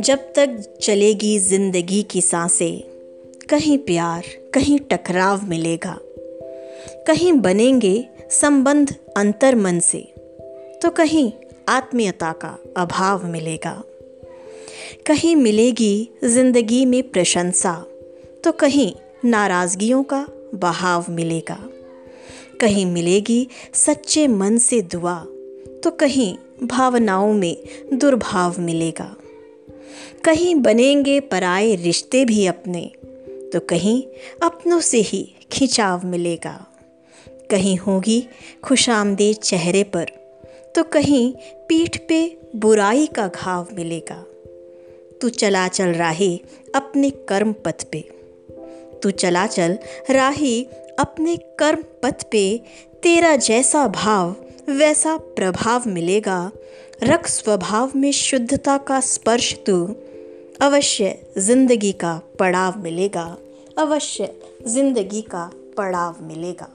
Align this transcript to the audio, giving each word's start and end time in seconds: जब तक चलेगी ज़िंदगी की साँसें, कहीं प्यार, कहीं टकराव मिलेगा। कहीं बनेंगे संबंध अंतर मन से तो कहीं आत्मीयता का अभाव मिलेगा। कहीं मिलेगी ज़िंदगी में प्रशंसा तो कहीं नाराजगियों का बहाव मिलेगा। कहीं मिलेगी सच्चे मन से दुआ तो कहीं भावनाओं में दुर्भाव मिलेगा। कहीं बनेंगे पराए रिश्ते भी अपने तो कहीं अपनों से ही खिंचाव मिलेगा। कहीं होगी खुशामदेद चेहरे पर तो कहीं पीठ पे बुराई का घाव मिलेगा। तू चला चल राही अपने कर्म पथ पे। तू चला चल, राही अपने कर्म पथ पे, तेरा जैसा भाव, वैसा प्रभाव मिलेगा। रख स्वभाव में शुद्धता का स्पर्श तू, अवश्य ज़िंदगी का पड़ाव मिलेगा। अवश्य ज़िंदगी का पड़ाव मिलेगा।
जब 0.00 0.18
तक 0.18 0.78
चलेगी 0.82 1.38
ज़िंदगी 1.38 2.02
की 2.02 2.20
साँसें, 2.20 2.80
कहीं 3.50 3.78
प्यार, 3.78 4.24
कहीं 4.54 4.78
टकराव 4.78 5.46
मिलेगा। 5.46 5.98
कहीं 7.06 7.32
बनेंगे 7.32 8.08
संबंध 8.30 8.94
अंतर 9.16 9.54
मन 9.54 9.78
से 9.78 10.12
तो 10.82 10.90
कहीं 10.90 11.32
आत्मीयता 11.68 12.32
का 12.32 12.58
अभाव 12.76 13.26
मिलेगा। 13.26 13.82
कहीं 15.06 15.36
मिलेगी 15.36 16.08
ज़िंदगी 16.24 16.84
में 16.84 17.02
प्रशंसा 17.02 17.86
तो 18.44 18.52
कहीं 18.52 18.92
नाराजगियों 19.24 20.02
का 20.02 20.26
बहाव 20.54 21.04
मिलेगा। 21.10 21.68
कहीं 22.60 22.86
मिलेगी 22.86 23.48
सच्चे 23.74 24.26
मन 24.26 24.58
से 24.58 24.80
दुआ 24.82 25.18
तो 25.84 25.90
कहीं 25.90 26.36
भावनाओं 26.62 27.32
में 27.32 27.56
दुर्भाव 27.94 28.60
मिलेगा। 28.60 29.16
कहीं 30.24 30.54
बनेंगे 30.54 31.20
पराए 31.20 31.74
रिश्ते 31.74 32.24
भी 32.24 32.46
अपने 32.46 32.90
तो 33.52 33.60
कहीं 33.60 34.02
अपनों 34.42 34.80
से 34.80 35.00
ही 35.00 35.34
खिंचाव 35.52 36.06
मिलेगा। 36.06 36.66
कहीं 37.50 37.76
होगी 37.78 38.28
खुशामदेद 38.64 39.36
चेहरे 39.36 39.82
पर 39.84 40.10
तो 40.74 40.82
कहीं 40.82 41.32
पीठ 41.68 41.98
पे 42.08 42.38
बुराई 42.56 43.06
का 43.06 43.28
घाव 43.28 43.68
मिलेगा। 43.72 44.24
तू 45.20 45.28
चला 45.28 45.68
चल 45.68 45.92
राही 45.92 46.40
अपने 46.74 47.10
कर्म 47.10 47.52
पथ 47.64 47.84
पे। 47.92 48.15
तू 49.02 49.10
चला 49.10 49.46
चल, 49.46 49.78
राही 50.10 50.66
अपने 50.98 51.36
कर्म 51.36 51.82
पथ 52.02 52.24
पे, 52.30 52.62
तेरा 53.02 53.36
जैसा 53.36 53.86
भाव, 53.88 54.36
वैसा 54.68 55.16
प्रभाव 55.16 55.82
मिलेगा। 55.86 56.50
रख 57.02 57.26
स्वभाव 57.26 57.92
में 57.96 58.12
शुद्धता 58.12 58.78
का 58.78 59.00
स्पर्श 59.00 59.54
तू, 59.66 59.94
अवश्य 60.60 61.18
ज़िंदगी 61.38 61.92
का 61.92 62.20
पड़ाव 62.38 62.82
मिलेगा। 62.82 63.36
अवश्य 63.78 64.34
ज़िंदगी 64.66 65.22
का 65.22 65.50
पड़ाव 65.76 66.16
मिलेगा। 66.22 66.68